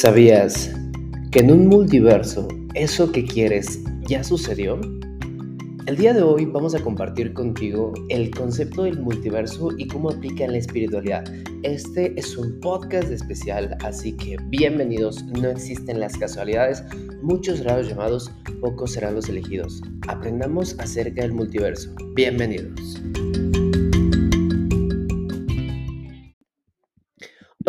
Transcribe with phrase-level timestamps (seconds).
[0.00, 0.72] ¿Sabías
[1.32, 4.80] que en un multiverso eso que quieres ya sucedió?
[5.86, 10.44] El día de hoy vamos a compartir contigo el concepto del multiverso y cómo aplica
[10.44, 11.24] en la espiritualidad.
[11.64, 15.24] Este es un podcast especial, así que bienvenidos.
[15.24, 16.84] No existen las casualidades,
[17.20, 18.30] muchos los llamados,
[18.60, 19.82] pocos serán los elegidos.
[20.06, 21.92] Aprendamos acerca del multiverso.
[22.14, 23.02] Bienvenidos.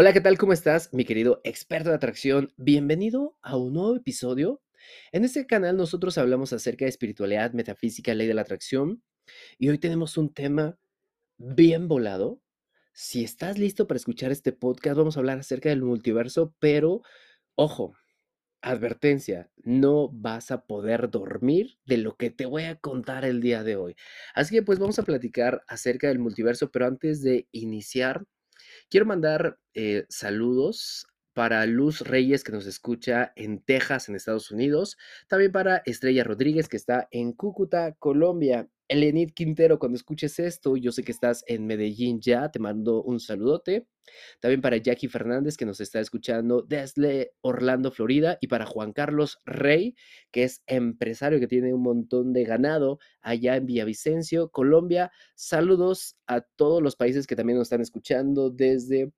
[0.02, 0.38] Hola, ¿qué tal?
[0.38, 2.54] ¿Cómo estás, mi querido experto de atracción?
[2.56, 4.62] Bienvenido a un nuevo episodio.
[5.12, 9.04] En este canal nosotros hablamos acerca de espiritualidad, metafísica, ley de la atracción
[9.58, 10.78] y hoy tenemos un tema
[11.38, 12.42] bien volado.
[12.94, 17.02] Si estás listo para escuchar este podcast, vamos a hablar acerca del multiverso, pero
[17.56, 17.94] ojo,
[18.62, 23.64] advertencia, no vas a poder dormir de lo que te voy a contar el día
[23.64, 23.98] de hoy.
[24.34, 28.24] Así que pues vamos a platicar acerca del multiverso, pero antes de iniciar,
[28.90, 34.98] Quiero mandar eh, saludos para Luz Reyes que nos escucha en Texas, en Estados Unidos.
[35.28, 38.68] También para Estrella Rodríguez que está en Cúcuta, Colombia.
[38.90, 43.20] Elenit Quintero, cuando escuches esto, yo sé que estás en Medellín ya, te mando un
[43.20, 43.88] saludote.
[44.40, 48.40] También para Jackie Fernández, que nos está escuchando desde Orlando, Florida.
[48.42, 49.96] Y para Juan Carlos Rey,
[50.32, 55.12] que es empresario que tiene un montón de ganado allá en Villavicencio, Colombia.
[55.36, 59.14] Saludos a todos los países que también nos están escuchando desde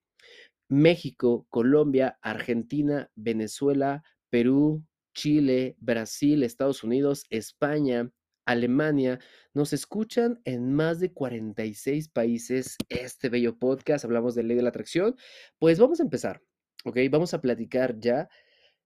[0.69, 8.11] México, Colombia, Argentina, Venezuela, Perú, Chile, Brasil, Estados Unidos, España,
[8.51, 9.19] Alemania.
[9.53, 14.05] Nos escuchan en más de 46 países este bello podcast.
[14.05, 15.15] Hablamos de ley de la atracción.
[15.59, 16.41] Pues vamos a empezar,
[16.85, 16.97] ¿ok?
[17.09, 18.29] Vamos a platicar ya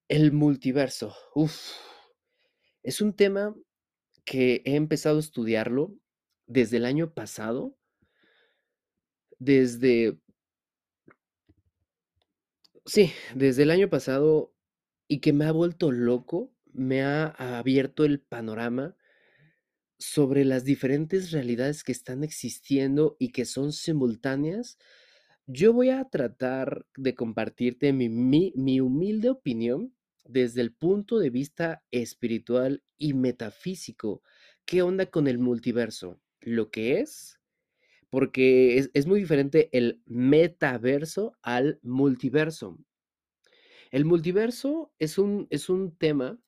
[0.07, 1.15] el multiverso.
[1.33, 1.71] Uf,
[2.83, 3.55] es un tema
[4.23, 5.95] que he empezado a estudiarlo
[6.47, 7.77] desde el año pasado,
[9.39, 10.19] desde...
[12.85, 14.53] Sí, desde el año pasado
[15.07, 18.95] y que me ha vuelto loco, me ha abierto el panorama
[20.05, 24.77] sobre las diferentes realidades que están existiendo y que son simultáneas,
[25.47, 31.83] yo voy a tratar de compartirte mi, mi, humilde opinión desde el punto de vista
[31.91, 34.21] espiritual y metafísico.
[34.65, 36.19] ¿Qué onda con el multiverso?
[36.39, 37.39] Lo que es,
[38.09, 42.77] porque es, es muy diferente el metaverso al multiverso.
[43.91, 46.39] El multiverso es un, es un tema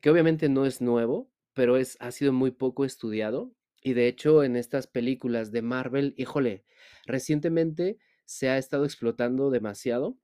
[0.00, 1.30] que obviamente no es nuevo,
[1.60, 3.54] pero es, ha sido muy poco estudiado.
[3.82, 6.64] Y de hecho, en estas películas de Marvel, híjole,
[7.04, 10.16] recientemente se ha estado explotando demasiado,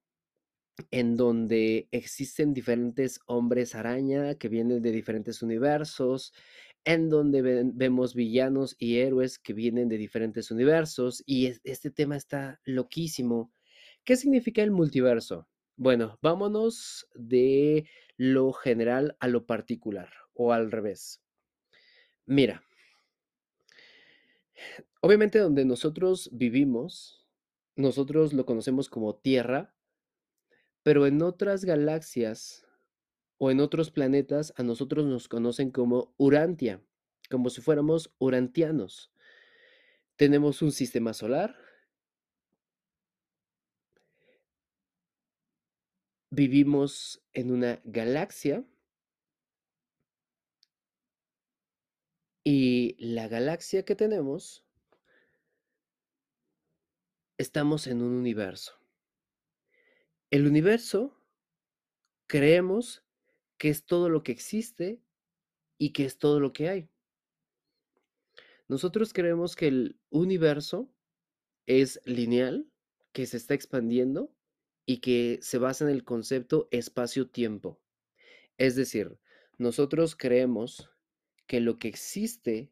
[0.90, 6.32] en donde existen diferentes hombres araña que vienen de diferentes universos,
[6.86, 7.42] en donde
[7.74, 13.52] vemos villanos y héroes que vienen de diferentes universos, y este tema está loquísimo.
[14.04, 15.46] ¿Qué significa el multiverso?
[15.76, 17.86] Bueno, vámonos de
[18.16, 21.20] lo general a lo particular o al revés.
[22.26, 22.64] Mira,
[25.00, 27.24] obviamente donde nosotros vivimos,
[27.76, 29.74] nosotros lo conocemos como Tierra,
[30.82, 32.66] pero en otras galaxias
[33.38, 36.82] o en otros planetas a nosotros nos conocen como Urantia,
[37.30, 39.12] como si fuéramos urantianos.
[40.16, 41.56] Tenemos un sistema solar,
[46.30, 48.64] vivimos en una galaxia
[52.48, 54.64] Y la galaxia que tenemos,
[57.38, 58.78] estamos en un universo.
[60.30, 61.20] El universo
[62.28, 63.02] creemos
[63.58, 65.02] que es todo lo que existe
[65.76, 66.88] y que es todo lo que hay.
[68.68, 70.88] Nosotros creemos que el universo
[71.66, 72.70] es lineal,
[73.10, 74.32] que se está expandiendo
[74.84, 77.80] y que se basa en el concepto espacio-tiempo.
[78.56, 79.18] Es decir,
[79.58, 80.88] nosotros creemos
[81.46, 82.70] que lo que existe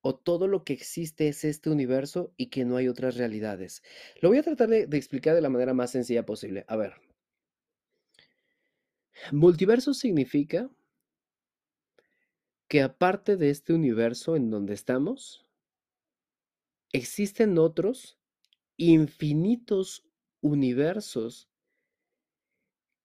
[0.00, 3.82] o todo lo que existe es este universo y que no hay otras realidades.
[4.20, 6.64] Lo voy a tratar de, explicar de la manera más sencilla posible.
[6.68, 6.94] A ver,
[9.32, 10.70] multiverso significa
[12.68, 15.44] que aparte de este universo en donde estamos,
[16.92, 18.18] existen otros
[18.76, 20.04] infinitos
[20.40, 21.48] universos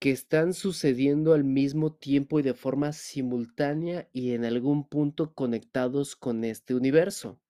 [0.02, 6.16] que están sucediendo al mismo tiempo y de forma simultánea y en algún punto conectados
[6.16, 7.40] con este universo.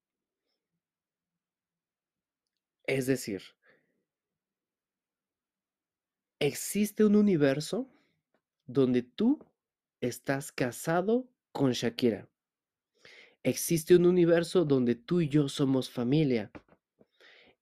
[2.87, 3.41] Es decir,
[6.41, 7.89] existe un universo
[8.67, 9.39] donde tú
[10.03, 12.29] estás casado con Shakira.
[13.45, 16.51] Existe un universo donde tú y yo somos familia.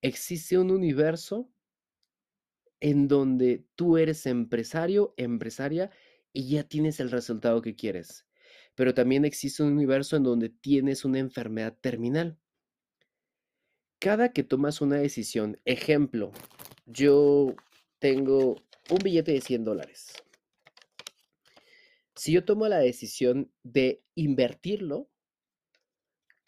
[0.02, 1.48] Existe un universo
[2.80, 5.90] en donde tú eres empresario, empresaria
[6.32, 8.26] y ya tienes el resultado que quieres.
[8.74, 12.38] Pero también existe un universo en donde tienes una enfermedad terminal.
[13.98, 16.32] Cada que tomas una decisión, ejemplo,
[16.86, 17.54] yo
[17.98, 18.56] tengo
[18.88, 20.14] un billete de 100 dólares.
[22.14, 25.10] Si yo tomo la decisión de invertirlo,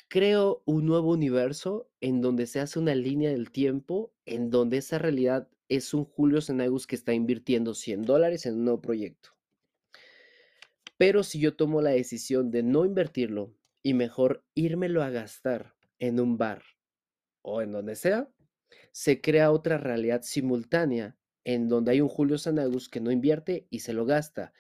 [0.08, 4.99] creo un nuevo universo en donde se hace una línea del tiempo, en donde esa
[4.99, 9.31] realidad es un Julio Senagus que está invirtiendo 100 dólares en un nuevo proyecto.
[10.99, 16.20] Pero si yo tomo la decisión de no invertirlo y mejor írmelo a gastar en
[16.20, 16.62] un bar
[17.43, 18.29] o en donde sea,
[18.93, 23.81] se crea otra realidad simultánea en donde hay un Julio Sanagus que no invierte y
[23.81, 24.53] se lo gasta.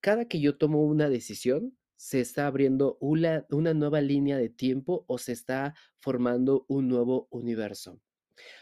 [0.00, 5.16] Cada que yo tomo una decisión, se está abriendo una nueva línea de tiempo o
[5.18, 8.00] se está formando un nuevo universo.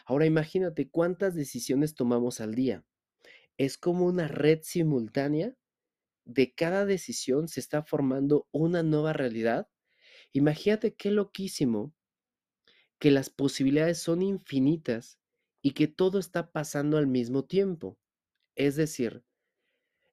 [0.04, 2.84] Ahora imagínate cuántas decisiones tomamos al día.
[3.56, 5.56] Es como una red simultánea.
[6.24, 9.69] De cada decisión se está formando una nueva realidad.
[10.32, 11.94] Imagínate qué loquísimo
[12.98, 15.19] que las posibilidades son infinitas
[15.60, 17.98] y que todo está pasando al mismo tiempo.
[18.54, 19.24] Es decir,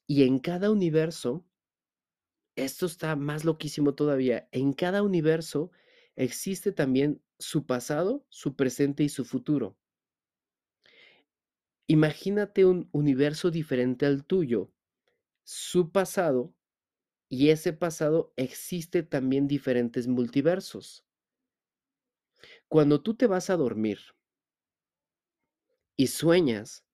[0.08, 1.46] y en cada universo
[2.56, 4.48] esto está más loquísimo todavía.
[4.52, 5.72] En cada universo
[6.16, 9.78] existe también su pasado, su presente y su futuro.
[11.88, 14.72] Imagínate un universo diferente al tuyo,
[15.44, 16.56] su pasado,
[17.30, 21.06] y ese pasado existe también diferentes multiversos.
[22.70, 24.00] Cuando tú te vas a dormir
[25.98, 26.86] y sueñas,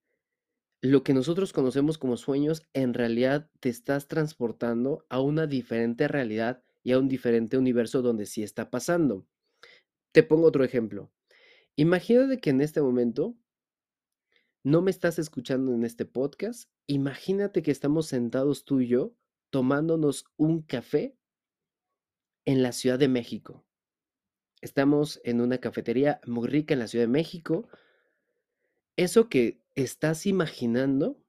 [0.82, 6.64] lo que nosotros conocemos como sueños, en realidad te estás transportando a una diferente realidad
[6.82, 9.26] y a un diferente universo donde sí está pasando.
[10.16, 11.12] Te pongo otro ejemplo.
[11.76, 13.36] Imagínate que en este momento
[14.64, 16.70] no me estás escuchando en este podcast.
[16.86, 19.14] Imagínate que estamos sentados tú y yo
[19.50, 21.18] tomándonos un café
[22.46, 23.66] en la Ciudad de México.
[24.62, 27.68] Estamos en una cafetería muy rica en la Ciudad de México.
[28.96, 31.22] Eso que estás imaginando,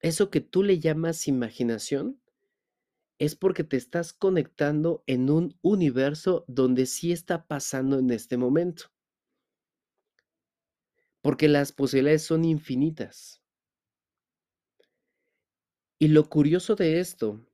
[0.00, 2.20] eso que tú le llamas imaginación,
[3.18, 8.92] es porque te estás conectando en un universo donde sí está pasando en este momento.
[11.22, 13.42] Porque las posibilidades son infinitas.
[15.98, 17.46] Y lo curioso de esto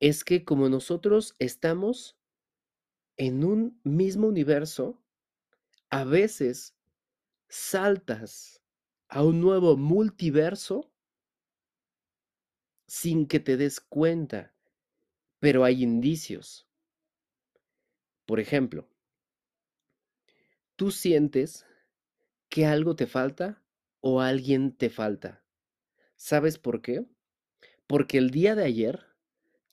[0.00, 2.18] es que como nosotros estamos
[3.16, 5.00] en un mismo universo,
[5.90, 6.76] a veces
[7.48, 8.60] saltas
[9.08, 10.92] a un nuevo multiverso
[12.88, 14.54] sin que te des cuenta,
[15.38, 16.66] pero hay indicios.
[18.26, 18.88] Por ejemplo,
[20.74, 21.66] tú sientes
[22.48, 23.62] que algo te falta
[24.00, 25.44] o alguien te falta.
[26.16, 27.06] ¿Sabes por qué?
[27.86, 29.04] Porque el día de ayer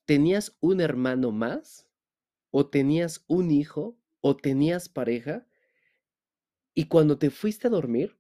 [0.05, 1.87] tenías un hermano más
[2.51, 5.47] o tenías un hijo o tenías pareja
[6.73, 8.17] y cuando te fuiste a dormir,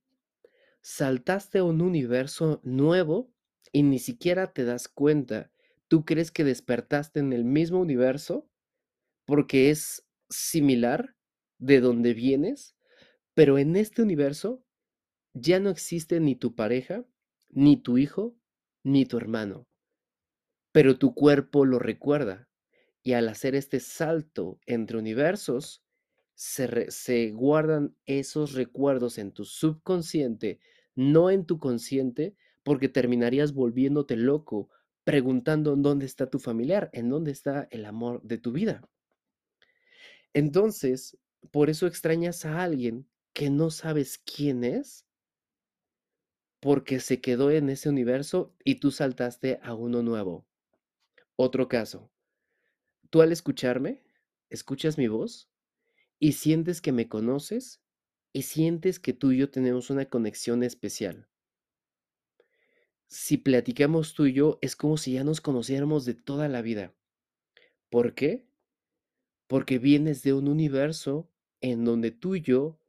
[0.79, 3.34] saltaste a un universo nuevo
[3.75, 5.51] y ni siquiera te das cuenta.
[5.89, 8.49] ¿Tú crees que despertaste en el mismo universo
[9.25, 11.17] porque es similar
[11.57, 12.77] de donde vienes?
[13.33, 14.63] Pero en este universo
[15.33, 17.03] ya no existe ni tu pareja,
[17.49, 18.37] ni tu hijo,
[18.81, 19.67] ni tu hermano.
[20.71, 22.47] Pero tu cuerpo lo recuerda.
[23.03, 25.83] Y al hacer este salto entre universos,
[26.33, 30.61] se, guardan esos recuerdos en tu subconsciente,
[30.95, 34.69] no en tu consciente, porque terminarías volviéndote loco
[35.03, 38.81] preguntando en dónde está tu familiar, en dónde está el amor de tu vida.
[40.33, 41.15] Entonces,
[41.51, 45.05] por eso extrañas a alguien que no sabes quién es,
[46.59, 50.47] porque se quedó en ese universo y tú saltaste a uno nuevo.
[51.35, 52.09] Otro caso,
[53.11, 54.01] tú al escucharme,
[54.49, 55.51] escuchas mi voz
[56.17, 57.83] y sientes que me conoces
[58.33, 61.29] y sientes que tú y yo tenemos una conexión especial.
[63.07, 66.93] Si platicamos tú y yo, es como si ya nos conociéramos de toda la vida.
[67.89, 68.47] ¿Por qué?
[69.47, 71.29] Porque vienes de un universo
[71.61, 72.79] en donde tú y yo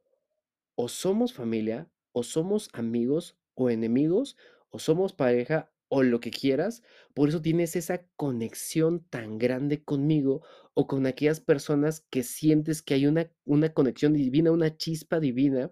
[0.75, 4.37] o somos familia, o somos amigos o enemigos,
[4.69, 6.83] o somos pareja o lo que quieras.
[7.13, 10.43] Por eso tienes esa conexión tan grande conmigo
[10.73, 15.71] o con aquellas personas que sientes que hay una, una conexión divina, una chispa divina,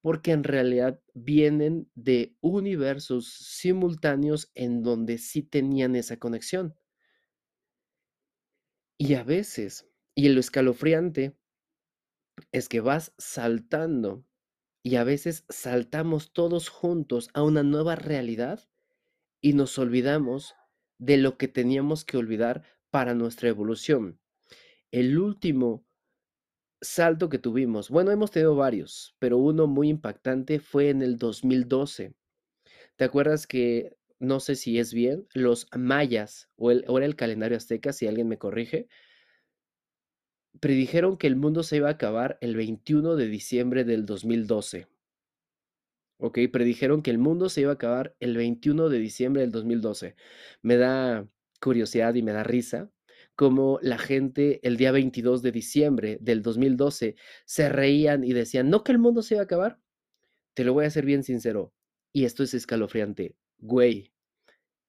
[0.00, 6.74] porque en realidad vienen de universos simultáneos en donde sí tenían esa conexión.
[8.96, 11.36] Y a veces, y lo escalofriante
[12.52, 14.24] es que vas saltando
[14.82, 18.68] y a veces saltamos todos juntos a una nueva realidad
[19.40, 20.54] y nos olvidamos
[20.98, 24.20] de lo que teníamos que olvidar para nuestra evolución.
[24.90, 25.87] El último
[26.80, 32.14] salto que tuvimos, bueno, hemos tenido varios, pero uno muy impactante fue en el 2012.
[32.96, 37.56] ¿Te acuerdas que, no sé si es bien, los mayas o, el, era el calendario
[37.56, 38.88] azteca, si alguien me corrige,
[40.60, 44.88] predijeron que el mundo se iba a acabar el 21 de diciembre del 2012.
[46.20, 50.16] Ok, predijeron que el mundo se iba a acabar el 21 de diciembre del 2012.
[50.62, 51.28] Me da
[51.60, 52.90] curiosidad y me da risa
[53.38, 57.14] como la gente el día 22 de diciembre del 2012
[57.44, 59.80] se reían y decían, no que el mundo se iba a acabar.
[60.54, 61.72] Te lo voy a ser bien sincero,
[62.12, 63.36] y esto es escalofriante.
[63.58, 64.12] Güey,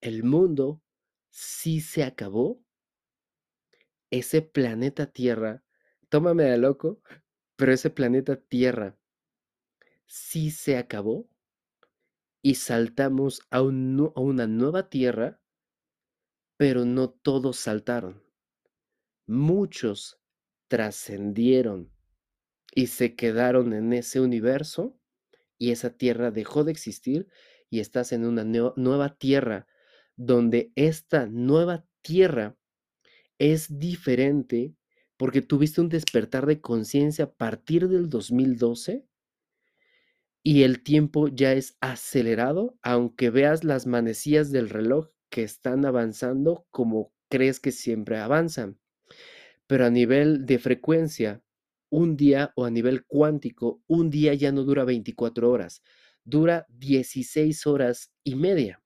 [0.02, 0.82] el mundo
[1.30, 2.60] sí se acabó.
[4.10, 5.64] Ese planeta Tierra,
[6.10, 7.04] tómame de loco,
[7.56, 8.98] pero ese planeta Tierra
[10.08, 11.30] sí se acabó
[12.42, 15.40] y saltamos a, a una nueva Tierra,
[16.58, 18.28] pero no todos saltaron.
[19.30, 20.20] Muchos
[20.70, 21.92] trascendieron
[22.74, 25.00] y se quedaron en ese universo
[25.60, 27.28] y esa tierra dejó de existir
[27.70, 29.68] y estás en una nueva tierra
[30.16, 32.58] donde esta nueva tierra
[33.38, 34.74] es diferente
[35.16, 39.06] porque tuviste un despertar de conciencia a partir del 2012
[40.42, 46.66] y el tiempo ya es acelerado, aunque veas las manecillas del reloj que están avanzando
[46.72, 48.80] como crees que siempre avanzan.
[49.70, 51.44] Pero a nivel de frecuencia,
[51.92, 55.84] un día o a nivel cuántico, un día ya no dura 24 horas,
[56.24, 58.82] dura 16 horas y media.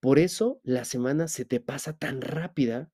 [0.00, 2.90] Por eso la semana se te pasa tan rápida,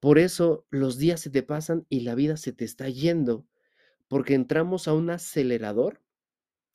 [0.00, 3.46] por eso los días se te pasan y la vida se te está yendo,
[4.08, 6.00] porque entramos a un acelerador,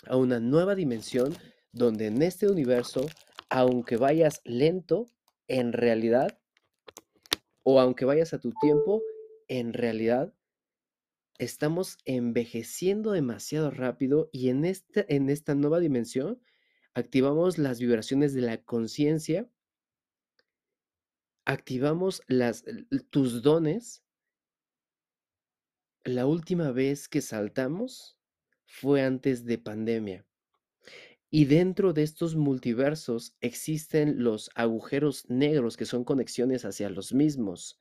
[0.06, 1.36] a una nueva dimensión,
[1.72, 3.08] donde en este universo,
[3.50, 5.08] aunque vayas lento,
[5.48, 6.38] en realidad,
[7.64, 9.02] o aunque vayas a tu tiempo,
[9.48, 10.34] en realidad
[11.38, 16.42] estamos envejeciendo demasiado rápido y en, este, en esta nueva dimensión
[16.94, 19.50] activamos las vibraciones de la conciencia,
[21.46, 22.64] activamos las,
[23.10, 24.04] tus dones.
[26.06, 28.18] La última vez que saltamos
[28.66, 30.26] fue antes de pandemia.
[31.30, 37.78] Y dentro de estos multiversos existen los agujeros negros que son conexiones hacia los mismos.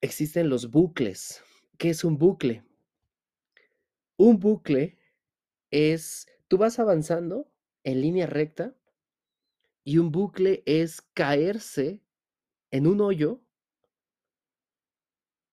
[0.00, 1.42] Existen los bucles,
[1.78, 2.64] ¿Qué es un bucle?
[4.16, 4.98] Un bucle
[5.70, 7.48] es, tú vas avanzando
[7.84, 8.76] en línea recta
[9.84, 12.00] y un bucle es caerse
[12.72, 13.40] en un hoyo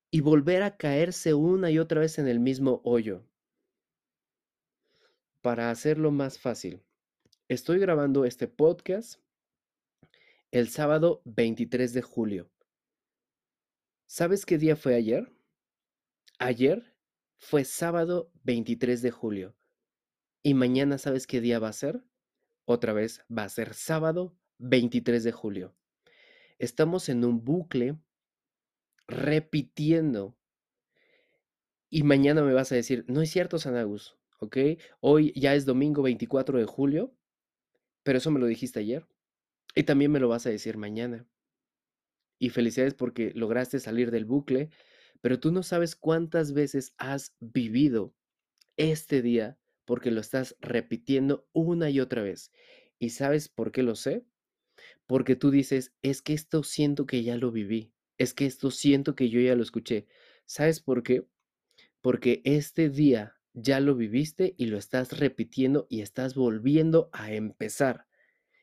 [0.10, 3.24] y volver a caerse una y otra vez en el mismo hoyo.
[5.42, 6.82] Para hacerlo más fácil,
[7.50, 9.22] estoy grabando este podcast
[10.50, 12.55] el sábado 23 de julio.
[14.08, 15.32] ¿Sabes qué día fue ayer?
[16.38, 16.96] Ayer
[17.38, 19.56] fue sábado 23 de julio
[20.44, 22.04] y mañana ¿sabes qué día va a ser?
[22.66, 25.76] Otra vez va a ser sábado 23 de julio.
[26.60, 27.98] Estamos en un bucle
[29.08, 30.38] repitiendo.
[31.90, 34.58] Y mañana me vas a decir, no es cierto, Sanagus, ¿ok?
[35.00, 37.16] Hoy ya es domingo 24 de julio,
[38.04, 39.08] pero eso me lo dijiste ayer.
[39.74, 41.28] Y también me lo vas a decir mañana.
[42.40, 44.70] Y felicidades porque lograste salir del bucle
[45.26, 48.14] pero tú no sabes cuántas veces has vivido
[48.78, 52.52] este día porque lo estás repitiendo una y otra vez.
[53.00, 54.24] ¿Y sabes por qué lo sé?
[55.08, 59.16] Porque tú dices, es que esto siento que ya lo viví, es que esto siento
[59.16, 60.06] que yo ya lo escuché.
[60.46, 61.26] ¿Sabes por qué?
[62.02, 68.06] Porque este día ya lo viviste y lo estás repitiendo y estás volviendo a empezar.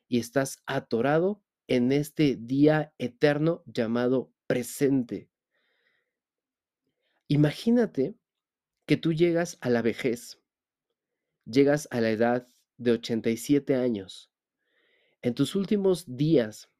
[0.06, 5.30] Y estás atorado en este día eterno llamado presente.
[7.28, 8.14] Imagínate
[8.84, 10.38] que tú llegas a la vejez,
[11.46, 14.30] llegas a la edad de 87 años.
[15.22, 16.70] En tus últimos días,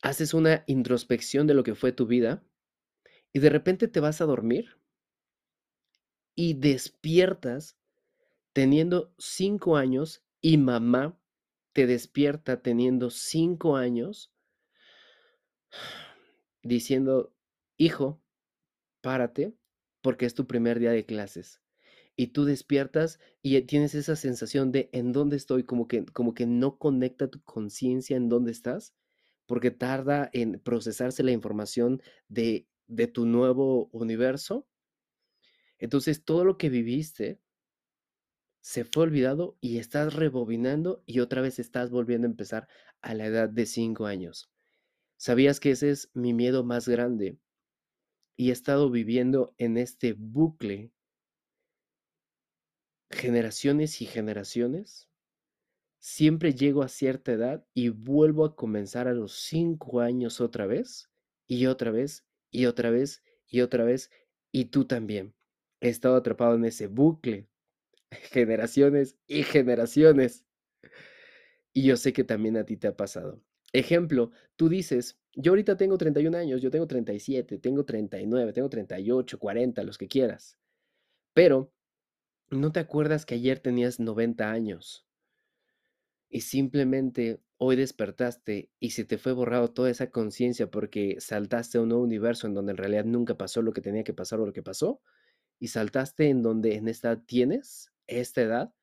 [0.00, 2.44] haces una introspección de lo que fue tu vida
[3.32, 4.78] y de repente te vas a dormir
[6.36, 7.76] y despiertas
[8.52, 11.18] teniendo cinco años y mamá
[11.76, 14.32] te despierta teniendo cinco años
[16.62, 17.34] diciendo,
[17.76, 18.18] hijo,
[19.02, 19.54] párate
[20.00, 21.60] porque es tu primer día de clases.
[22.16, 26.46] Y tú despiertas y tienes esa sensación de en dónde estoy, como que, como que
[26.46, 28.94] no conecta tu conciencia en dónde estás,
[29.44, 34.66] porque tarda en procesarse la información de, de tu nuevo universo.
[35.78, 37.38] Entonces, todo lo que viviste
[38.66, 42.66] se fue olvidado y estás rebobinando y otra vez estás volviendo a empezar
[43.00, 44.50] a la edad de 5 años.
[45.16, 47.38] ¿Sabías que ese es mi miedo más grande?
[48.36, 50.90] Y he estado viviendo en este bucle
[53.08, 55.08] generaciones y generaciones.
[56.00, 61.08] Siempre llego a cierta edad y vuelvo a comenzar a los 5 años otra vez
[61.46, 64.10] y otra vez y otra vez y otra vez
[64.50, 65.36] y tú también.
[65.80, 67.48] He estado atrapado en ese bucle
[68.10, 70.44] generaciones y generaciones.
[71.72, 73.42] Y yo sé que también a ti te ha pasado.
[73.72, 79.38] Ejemplo, tú dices, yo ahorita tengo 31 años, yo tengo 37, tengo 39, tengo 38,
[79.38, 80.58] 40, los que quieras.
[81.34, 81.72] Pero
[82.50, 85.06] no te acuerdas que ayer tenías 90 años
[86.28, 91.82] y simplemente hoy despertaste y se te fue borrado toda esa conciencia porque saltaste a
[91.82, 94.46] un nuevo universo en donde en realidad nunca pasó lo que tenía que pasar o
[94.46, 95.00] lo que pasó
[95.58, 98.74] y saltaste en donde en esta tienes esta edad.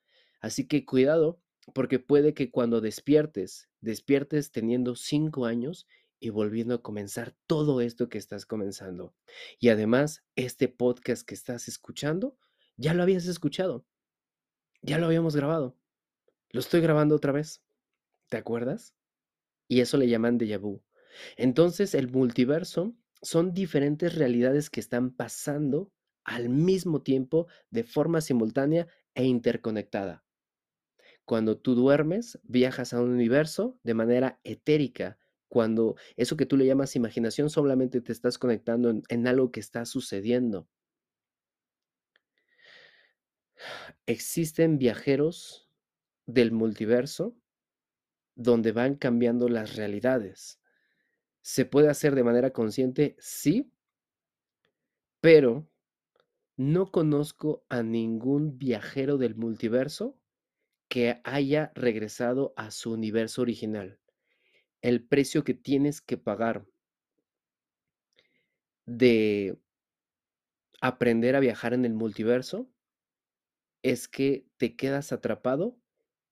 [0.41, 1.41] Así que cuidado,
[1.73, 5.87] porque puede que cuando despiertes, despiertes teniendo cinco años
[6.19, 9.13] y volviendo a comenzar todo esto que estás comenzando.
[9.59, 12.37] Y además, este podcast que estás escuchando,
[12.77, 13.85] ya lo habías escuchado.
[14.81, 15.77] Ya lo habíamos grabado.
[16.51, 17.61] Lo estoy grabando otra vez.
[18.29, 18.95] ¿Te acuerdas?
[19.67, 20.81] Y eso le llaman déjà vu.
[21.37, 25.91] Entonces, el multiverso son diferentes realidades que están pasando
[26.23, 30.24] al mismo tiempo de forma simultánea e interconectada.
[31.25, 35.17] Cuando tú duermes, viajas a un universo de manera etérica.
[35.48, 39.86] Cuando eso que tú le llamas imaginación solamente te estás conectando en, algo que está
[39.86, 40.67] sucediendo.
[44.05, 45.70] Existen viajeros
[46.25, 47.36] del multiverso
[48.36, 50.60] donde van cambiando las realidades.
[51.41, 53.15] ¿Se puede hacer de manera consciente?
[53.20, 53.72] Sí,
[55.22, 55.70] pero
[56.55, 60.17] no conozco a ningún viajero del multiverso
[60.88, 63.99] que haya regresado a su universo original.
[64.82, 66.65] El precio que tienes que pagar
[68.86, 69.58] de
[70.82, 72.69] aprender a viajar en el multiverso
[73.82, 75.77] es que te quedas atrapado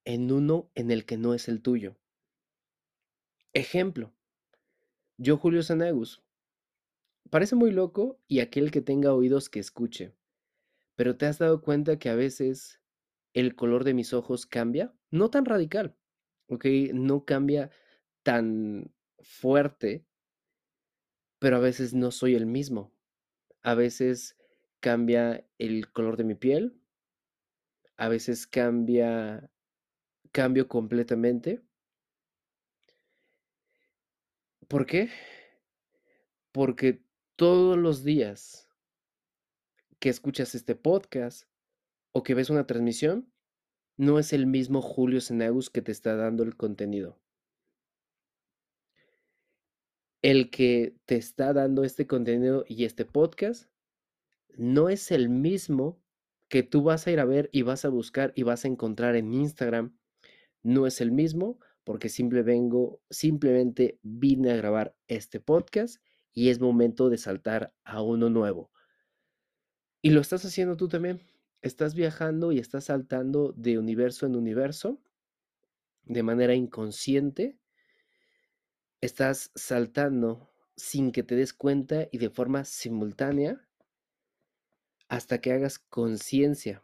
[0.05, 1.97] en uno en el que no es el tuyo.
[3.53, 4.13] Ejemplo,
[5.17, 6.21] yo Julio Sanagus,
[7.31, 10.13] Parece muy loco y aquel que tenga oídos que escuche,
[11.01, 12.79] pero ¿te has dado cuenta que a veces
[13.33, 14.93] el color de mis ojos cambia?
[15.09, 15.97] No tan radical,
[16.45, 16.63] ¿ok?
[16.93, 17.71] No cambia
[18.21, 20.05] tan fuerte,
[21.39, 22.93] pero a veces no soy el mismo.
[23.63, 24.37] A veces
[24.79, 26.79] cambia el color de mi piel,
[27.97, 29.49] a veces cambia,
[30.31, 31.63] cambio completamente.
[34.67, 35.09] ¿Por qué?
[36.51, 37.03] Porque
[37.37, 38.70] todos los días
[40.01, 41.43] que escuchas este podcast
[42.11, 43.31] o que ves una transmisión,
[43.97, 47.21] no es el mismo Julio Senagus que te está dando el contenido.
[50.23, 53.69] El que te está dando este contenido y este podcast
[54.57, 56.01] no es el mismo
[56.49, 59.15] que tú vas a ir a ver y vas a buscar y vas a encontrar
[59.15, 59.95] en Instagram.
[60.63, 62.09] No es el mismo porque
[62.43, 68.71] vengo, simplemente vine a grabar este podcast y es momento de saltar a uno nuevo.
[70.01, 71.21] Y lo estás haciendo tú también.
[71.61, 74.99] Estás viajando y estás saltando de universo en universo
[76.03, 77.59] de manera inconsciente.
[78.99, 83.67] Estás saltando sin que te des cuenta y de forma simultánea
[85.07, 86.81] hasta que hagas conciencia.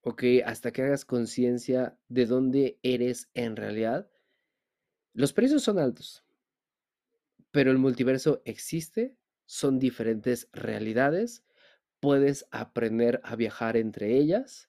[0.00, 4.10] Ok, hasta que hagas conciencia de dónde eres en realidad.
[5.12, 6.24] Los precios son altos.
[7.50, 11.44] Pero el multiverso existe, son diferentes realidades,
[12.00, 14.68] puedes aprender a viajar entre ellas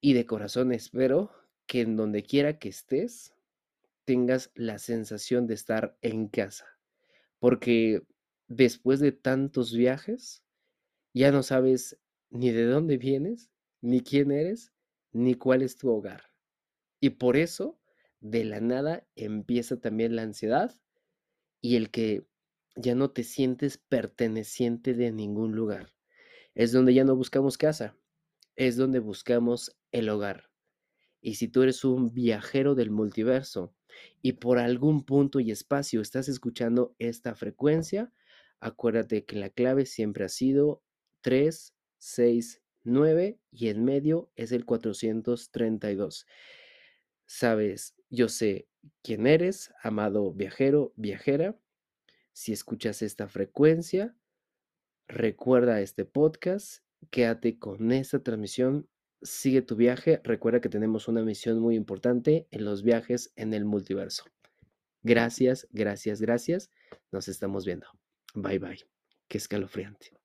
[0.00, 1.30] y de corazón espero
[1.66, 3.34] que en donde quiera que estés
[4.04, 6.66] tengas la sensación de estar en casa,
[7.38, 8.02] porque
[8.48, 10.42] después de tantos viajes
[11.14, 11.98] ya no sabes
[12.30, 14.72] ni de dónde vienes, ni quién eres,
[15.12, 16.32] ni cuál es tu hogar.
[17.00, 17.78] Y por eso,
[18.20, 20.74] de la nada, empieza también la ansiedad
[21.60, 22.26] y el que
[22.76, 25.92] ya no te sientes perteneciente de ningún lugar.
[26.54, 27.96] Es donde ya no buscamos casa,
[28.56, 30.50] es donde buscamos el hogar.
[31.20, 33.74] Y si tú eres un viajero del multiverso
[34.22, 38.12] y por algún punto y espacio estás escuchando esta frecuencia,
[38.60, 40.82] acuérdate que la clave siempre ha sido
[41.20, 46.26] 3, 6, 9 y en medio es el 432.
[47.26, 48.68] Sabes, yo sé
[49.02, 51.56] quién eres, amado viajero, viajera.
[52.32, 54.16] Si escuchas esta frecuencia,
[55.06, 58.88] recuerda este podcast, quédate con esta transmisión,
[59.22, 63.64] sigue tu viaje, recuerda que tenemos una misión muy importante en los viajes en el
[63.64, 64.24] multiverso.
[65.02, 66.70] Gracias, gracias, gracias.
[67.10, 67.86] Nos estamos viendo.
[68.34, 68.84] Bye bye.
[69.28, 70.21] Qué escalofriante.